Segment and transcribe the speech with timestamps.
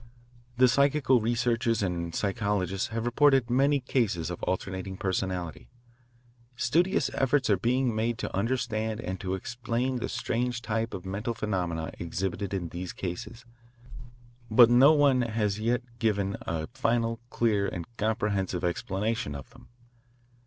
[0.57, 5.69] The psychical researchers and psychologists have reported many cases of alternating personality.
[6.55, 11.35] Studious efforts are being made to understand and to explain the strange type of mental
[11.35, 13.45] phenomena exhibited in these cases,
[14.49, 19.67] but no one has as yet given a final, clear, and comprehensive explanation of them.